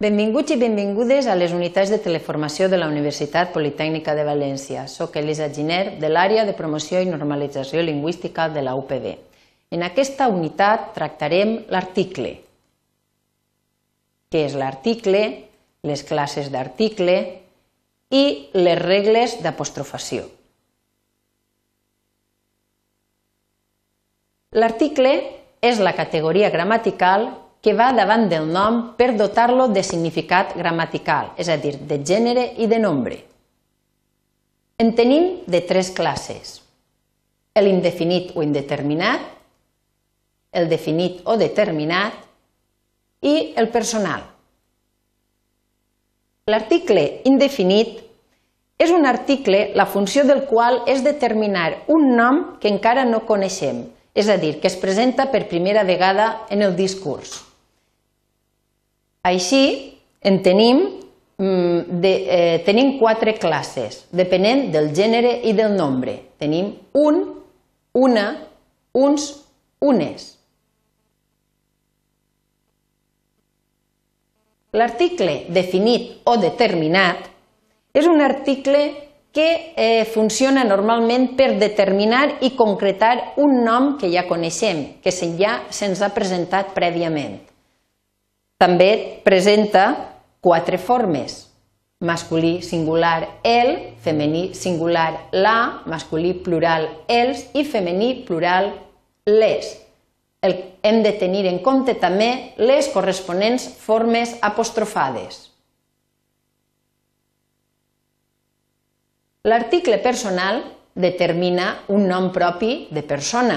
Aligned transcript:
Benvinguts 0.00 0.54
i 0.54 0.56
benvingudes 0.56 1.26
a 1.28 1.34
les 1.36 1.52
unitats 1.52 1.90
de 1.92 1.98
teleformació 2.00 2.70
de 2.72 2.78
la 2.78 2.86
Universitat 2.88 3.50
Politècnica 3.52 4.14
de 4.16 4.22
València. 4.24 4.86
Soc 4.88 5.18
Elisa 5.20 5.50
Giner, 5.52 5.98
de 6.00 6.08
l'àrea 6.08 6.46
de 6.48 6.54
promoció 6.56 7.02
i 7.04 7.08
normalització 7.10 7.82
lingüística 7.84 8.46
de 8.48 8.62
la 8.64 8.72
UPB. 8.80 9.10
En 9.76 9.84
aquesta 9.84 10.30
unitat 10.32 10.94
tractarem 10.94 11.52
l'article. 11.68 12.30
Què 14.32 14.46
és 14.46 14.56
l'article, 14.56 15.20
les 15.84 16.06
classes 16.08 16.48
d'article 16.48 17.18
i 18.08 18.24
les 18.56 18.80
regles 18.80 19.36
d'apostrofació. 19.44 20.24
L'article 24.56 25.12
és 25.60 25.84
la 25.84 25.92
categoria 25.92 26.48
gramatical 26.48 27.28
que 27.60 27.74
va 27.76 27.90
davant 27.92 28.28
del 28.30 28.46
nom 28.48 28.80
per 28.96 29.12
dotar-lo 29.16 29.68
de 29.68 29.82
significat 29.84 30.54
gramatical, 30.56 31.34
és 31.36 31.48
a 31.52 31.58
dir, 31.60 31.76
de 31.76 32.00
gènere 32.00 32.46
i 32.56 32.66
de 32.70 32.78
nombre. 32.80 33.18
En 34.80 34.94
tenim 34.96 35.42
de 35.46 35.60
tres 35.68 35.90
classes. 35.92 36.60
L'indefinit 37.60 38.30
o 38.32 38.40
indeterminat, 38.40 39.20
el 40.56 40.70
definit 40.70 41.20
o 41.28 41.36
determinat 41.36 42.14
i 43.20 43.52
el 43.60 43.68
personal. 43.68 44.22
L'article 46.48 47.20
indefinit 47.28 48.00
és 48.80 48.90
un 48.90 49.04
article 49.04 49.74
la 49.76 49.84
funció 49.84 50.24
del 50.24 50.46
qual 50.48 50.80
és 50.88 51.04
determinar 51.04 51.82
un 51.92 52.14
nom 52.16 52.40
que 52.62 52.72
encara 52.72 53.04
no 53.04 53.26
coneixem, 53.28 53.84
és 54.16 54.32
a 54.32 54.38
dir, 54.40 54.56
que 54.62 54.72
es 54.72 54.80
presenta 54.80 55.28
per 55.30 55.50
primera 55.52 55.84
vegada 55.84 56.46
en 56.48 56.64
el 56.64 56.74
discurs. 56.80 57.49
Així, 59.22 59.98
en 60.22 60.40
tenim, 60.42 60.80
mm, 61.36 62.00
de, 62.00 62.12
eh, 62.36 62.62
tenim 62.64 62.98
quatre 62.98 63.34
classes, 63.38 64.06
depenent 64.10 64.70
del 64.72 64.94
gènere 64.94 65.40
i 65.44 65.52
del 65.52 65.76
nombre. 65.76 66.16
Tenim 66.38 66.74
un, 66.94 67.42
una, 67.92 68.46
uns, 68.92 69.44
unes. 69.80 70.38
L'article 74.72 75.46
definit 75.50 76.20
o 76.24 76.36
determinat 76.38 77.26
és 77.92 78.06
un 78.06 78.20
article 78.22 78.84
que 79.34 79.74
eh, 79.76 80.04
funciona 80.06 80.64
normalment 80.64 81.34
per 81.36 81.58
determinar 81.58 82.38
i 82.40 82.54
concretar 82.56 83.34
un 83.36 83.64
nom 83.64 83.96
que 83.98 84.10
ja 84.10 84.26
coneixem, 84.28 85.02
que 85.02 85.10
ja 85.10 85.60
se'ns 85.70 86.02
ha 86.02 86.14
presentat 86.14 86.72
prèviament. 86.74 87.49
També 88.60 89.22
presenta 89.24 89.84
quatre 90.44 90.76
formes. 90.76 91.46
Masculí 92.04 92.60
singular 92.60 93.40
el, 93.44 93.70
femení 94.04 94.50
singular 94.56 95.28
la, 95.32 95.82
masculí 95.88 96.34
plural 96.44 96.88
els 97.08 97.46
i 97.56 97.64
femení 97.64 98.10
plural 98.28 98.68
les. 99.28 99.70
El, 100.44 100.56
hem 100.82 101.00
de 101.04 101.12
tenir 101.20 101.46
en 101.48 101.60
compte 101.64 101.94
també 102.00 102.54
les 102.60 102.88
corresponents 102.92 103.64
formes 103.80 104.36
apostrofades. 104.44 105.46
L'article 109.48 109.96
personal 110.04 110.60
determina 110.92 111.78
un 111.88 112.04
nom 112.08 112.28
propi 112.32 112.88
de 112.92 113.00
persona. 113.08 113.56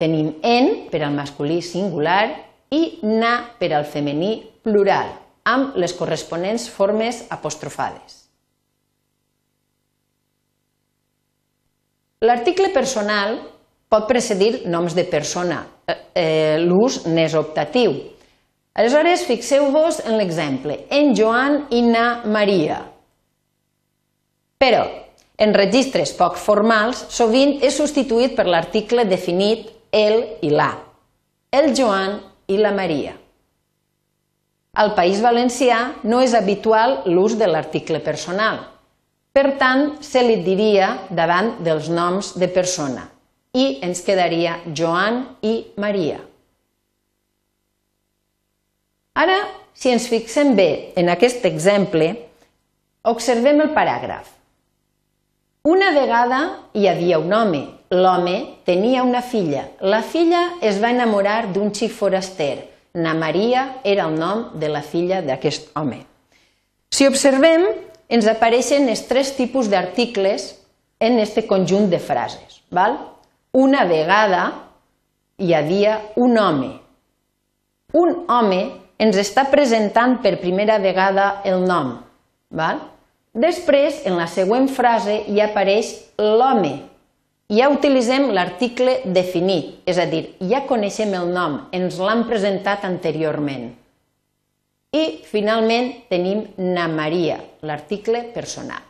Tenim 0.00 0.38
en 0.40 0.86
per 0.88 1.02
al 1.04 1.12
masculí 1.12 1.60
singular 1.60 2.53
i 2.74 2.80
na 3.06 3.36
per 3.58 3.72
al 3.76 3.86
femení 3.86 4.34
plural, 4.64 5.14
amb 5.44 5.78
les 5.80 5.94
corresponents 5.96 6.66
formes 6.72 7.24
apostrofades. 7.34 8.24
L'article 12.24 12.70
personal 12.72 13.36
pot 13.92 14.08
precedir 14.08 14.64
noms 14.72 14.94
de 14.96 15.04
persona. 15.04 15.60
Eh, 15.86 15.96
eh, 16.14 16.56
L'ús 16.62 17.02
n'és 17.06 17.34
optatiu. 17.36 17.92
Aleshores, 18.74 19.26
fixeu-vos 19.28 20.00
en 20.08 20.16
l'exemple. 20.18 20.78
En 20.90 21.12
Joan 21.14 21.66
i 21.70 21.82
na 21.84 22.22
Maria. 22.24 22.80
Però, 24.58 24.82
en 25.36 25.52
registres 25.54 26.14
poc 26.16 26.38
formals, 26.40 27.04
sovint 27.12 27.58
és 27.62 27.76
substituït 27.76 28.34
per 28.34 28.48
l'article 28.48 29.04
definit 29.04 29.68
el 29.92 30.24
i 30.42 30.50
la. 30.50 30.72
El 31.54 31.74
Joan 31.76 32.16
i 32.46 32.58
la 32.60 32.72
Maria. 32.74 33.14
Al 34.74 34.94
País 34.98 35.20
Valencià 35.22 35.78
no 36.02 36.20
és 36.24 36.34
habitual 36.34 37.04
l'ús 37.06 37.36
de 37.38 37.46
l'article 37.46 38.00
personal. 38.02 38.58
Per 39.34 39.54
tant, 39.58 39.96
se 40.02 40.22
li 40.22 40.40
diria 40.46 40.90
davant 41.10 41.56
dels 41.66 41.88
noms 41.90 42.34
de 42.38 42.48
persona 42.50 43.08
i 43.54 43.78
ens 43.86 44.02
quedaria 44.02 44.58
Joan 44.74 45.20
i 45.46 45.54
Maria. 45.78 46.18
Ara, 49.14 49.38
si 49.74 49.92
ens 49.94 50.08
fixem 50.10 50.56
bé 50.58 50.94
en 50.98 51.10
aquest 51.12 51.44
exemple, 51.46 52.08
observem 53.06 53.62
el 53.62 53.70
paràgraf. 53.76 54.26
Una 55.70 55.92
vegada 55.94 56.40
hi 56.74 56.88
havia 56.90 57.20
un 57.22 57.32
home. 57.32 57.62
L'home 57.94 58.58
tenia 58.66 59.04
una 59.06 59.20
filla. 59.22 59.68
La 59.80 60.02
filla 60.02 60.56
es 60.60 60.80
va 60.82 60.90
enamorar 60.90 61.52
d'un 61.54 61.70
xic 61.70 61.92
foraster. 61.94 62.56
Na 62.94 63.12
Maria 63.14 63.80
era 63.84 64.08
el 64.08 64.16
nom 64.18 64.48
de 64.58 64.70
la 64.70 64.82
filla 64.82 65.20
d'aquest 65.22 65.70
home. 65.78 66.00
Si 66.90 67.06
observem, 67.06 67.66
ens 68.08 68.26
apareixen 68.30 68.88
els 68.90 69.04
tres 69.06 69.32
tipus 69.38 69.70
d'articles 69.70 70.48
en 70.98 71.20
aquest 71.20 71.46
conjunt 71.50 71.86
de 71.90 72.00
frases. 72.02 72.62
Val? 72.74 72.96
Una 73.54 73.84
vegada 73.86 74.42
hi 75.38 75.54
havia 75.54 76.00
un 76.16 76.38
home. 76.38 76.72
Un 77.94 78.24
home 78.26 78.62
ens 78.98 79.20
està 79.22 79.46
presentant 79.50 80.18
per 80.22 80.40
primera 80.42 80.80
vegada 80.82 81.28
el 81.46 81.62
nom. 81.66 81.94
Val? 82.50 82.82
Després, 83.34 84.02
en 84.06 84.18
la 84.18 84.26
següent 84.30 84.66
frase, 84.70 85.20
hi 85.30 85.40
apareix 85.42 85.94
l'home. 86.18 86.74
Ja 87.54 87.68
utilitzem 87.70 88.30
l'article 88.34 88.96
definit, 89.14 89.76
és 89.86 89.98
a 90.00 90.06
dir, 90.10 90.24
ja 90.50 90.64
coneixem 90.66 91.12
el 91.14 91.28
nom, 91.30 91.58
ens 91.76 92.00
l'han 92.02 92.24
presentat 92.26 92.86
anteriorment. 92.88 93.68
I, 94.94 95.04
finalment, 95.28 95.92
tenim 96.10 96.42
na 96.58 96.88
Maria, 96.90 97.36
l'article 97.62 98.24
personal. 98.34 98.82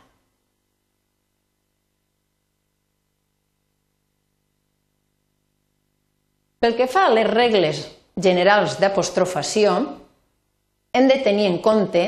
Pel 6.61 6.73
que 6.79 6.89
fa 6.89 7.05
a 7.05 7.13
les 7.13 7.29
regles 7.29 7.83
generals 8.17 8.79
d'apostrofació, 8.81 9.75
hem 10.95 11.09
de 11.11 11.19
tenir 11.21 11.51
en 11.51 11.59
compte 11.61 12.05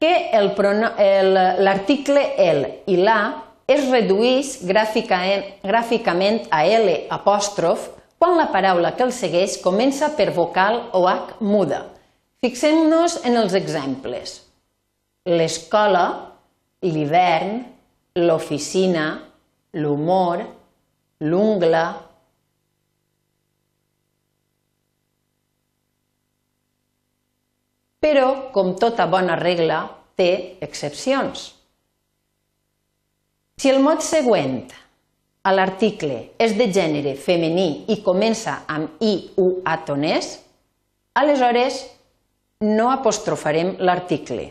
que 0.00 0.30
l'article 0.32 2.22
el 2.40 2.64
i 2.88 2.96
la 2.96 3.43
es 3.66 3.86
redueix 3.88 4.58
gràficament 4.68 6.44
a 6.52 6.64
L 6.68 6.96
apòstrof 7.16 7.88
quan 8.20 8.36
la 8.38 8.50
paraula 8.52 8.92
que 8.96 9.04
el 9.06 9.12
segueix 9.12 9.56
comença 9.64 10.10
per 10.16 10.30
vocal 10.36 10.80
o 10.92 11.06
H 11.08 11.40
muda. 11.40 11.84
Fixem-nos 12.44 13.22
en 13.24 13.38
els 13.40 13.54
exemples. 13.56 14.36
L'escola, 15.24 16.04
l'hivern, 16.84 17.62
l'oficina, 18.20 19.06
l'humor, 19.80 20.44
l'ungla, 21.24 21.86
però, 28.04 28.52
com 28.52 28.74
tota 28.76 29.08
bona 29.08 29.40
regla, 29.40 29.86
té 30.20 30.58
excepcions. 30.60 31.48
Si 33.56 33.70
el 33.70 33.78
mot 33.82 34.02
següent 34.02 34.64
a 35.46 35.52
l'article 35.54 36.16
és 36.42 36.54
de 36.58 36.66
gènere 36.74 37.14
femení 37.20 37.84
i 37.92 38.00
comença 38.02 38.62
amb 38.70 39.02
i, 39.04 39.12
u, 39.38 39.60
atonès, 39.68 40.38
aleshores 41.14 41.82
no 42.64 42.88
apostrofarem 42.90 43.76
l'article. 43.84 44.48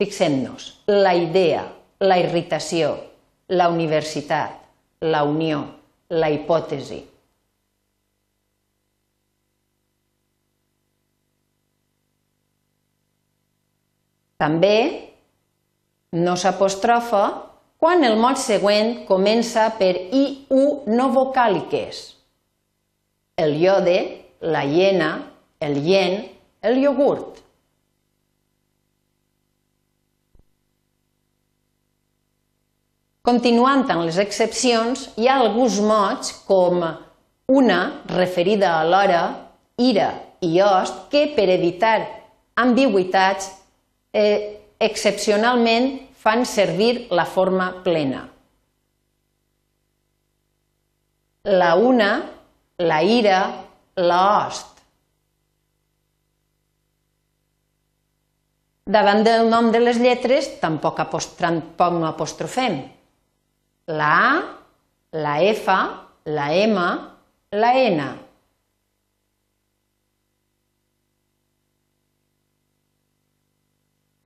Fixem-nos, 0.00 0.70
la 0.88 1.12
idea, 1.16 1.64
la 2.00 2.16
irritació, 2.20 2.94
la 3.48 3.68
universitat, 3.72 4.56
la 5.04 5.22
unió, 5.24 5.60
la 6.12 6.30
hipòtesi. 6.32 7.02
També 14.36 14.76
no 16.16 16.36
s'apostrofa 16.36 17.24
quan 17.86 18.02
el 18.02 18.16
mot 18.18 18.34
següent 18.34 19.04
comença 19.06 19.68
per 19.78 19.92
IU 19.94 20.62
no 20.90 21.04
vocàliques. 21.14 21.98
El 23.38 23.52
iode, 23.62 23.94
la 24.42 24.64
hiena, 24.66 25.10
el 25.62 25.76
yen, 25.84 26.16
el 26.66 26.80
iogurt. 26.82 27.36
Continuant 33.30 33.86
amb 33.94 34.08
les 34.08 34.18
excepcions, 34.18 35.04
hi 35.14 35.30
ha 35.30 35.36
alguns 35.44 35.78
mots 35.78 36.32
com 36.48 36.82
una, 36.82 37.78
referida 38.10 38.80
a 38.80 38.82
l'hora, 38.90 39.22
ira 39.78 40.10
i 40.42 40.58
host, 40.58 41.06
que 41.14 41.28
per 41.38 41.46
evitar 41.54 42.00
ambigüitats, 42.66 43.52
eh, 44.10 44.58
excepcionalment 44.82 45.92
fan 46.26 46.42
servir 46.42 47.06
la 47.14 47.24
forma 47.24 47.68
plena. 47.84 48.24
La 51.44 51.76
una, 51.78 52.10
la 52.82 53.02
ira, 53.06 53.38
la 53.94 54.18
host. 54.26 54.72
Davant 58.86 59.22
del 59.22 59.46
nom 59.50 59.70
de 59.70 59.84
les 59.84 60.02
lletres 60.02 60.50
tampoc, 60.58 60.98
tampoc 61.38 61.94
no 61.94 62.10
apostrofem. 62.10 62.80
La 63.86 64.10
A, 64.26 64.36
la 65.14 65.38
F, 65.54 65.78
la 66.26 66.52
M, 66.58 66.86
la 67.54 67.74
N. 67.86 68.10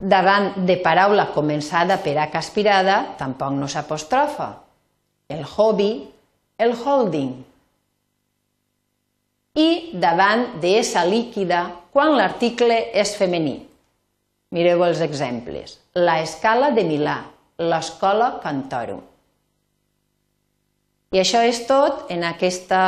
Davant 0.01 0.65
de 0.65 0.79
paraula 0.81 1.27
començada 1.29 1.99
per 2.01 2.15
H 2.17 2.39
aspirada 2.39 2.95
tampoc 3.19 3.53
no 3.53 3.67
s'apostrofa. 3.69 4.47
El 5.29 5.43
hobby, 5.45 5.91
el 6.57 6.73
holding. 6.73 7.35
I 9.61 9.69
davant 9.93 10.57
de 10.63 10.71
essa 10.79 11.03
líquida 11.05 11.61
quan 11.93 12.15
l'article 12.17 12.79
és 12.97 13.13
femení. 13.19 13.59
Mireu 14.51 14.81
els 14.87 15.03
exemples. 15.05 15.77
La 15.93 16.17
escala 16.23 16.71
de 16.73 16.83
Milà, 16.87 17.19
l'escola 17.61 18.39
Cantoro. 18.41 18.97
I 21.13 21.21
això 21.21 21.43
és 21.45 21.61
tot 21.69 22.09
en 22.09 22.25
aquesta 22.25 22.81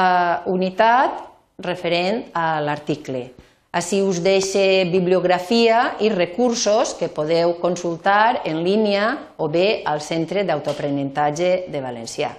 unitat 0.50 1.22
referent 1.62 2.24
a 2.34 2.58
l'article. 2.64 3.28
Així 3.74 4.04
us 4.06 4.20
deixe 4.22 4.86
bibliografia 4.92 5.96
i 6.06 6.12
recursos 6.14 6.94
que 7.00 7.10
podeu 7.10 7.56
consultar 7.58 8.44
en 8.46 8.62
línia 8.62 9.08
o 9.42 9.50
bé 9.50 9.82
al 9.90 10.02
Centre 10.06 10.44
d'Autoaprenentatge 10.46 11.72
de 11.74 11.82
Valencià. 11.82 12.30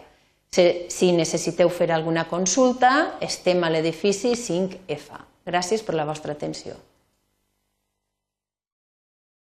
Si 0.54 1.10
necessiteu 1.10 1.66
fer 1.74 1.90
alguna 1.90 2.28
consulta, 2.30 3.18
estem 3.18 3.66
a 3.66 3.72
l'edifici 3.74 4.36
5F. 4.38 5.18
Gràcies 5.44 5.82
per 5.82 5.98
la 5.98 6.06
vostra 6.06 6.38
atenció. 6.38 6.78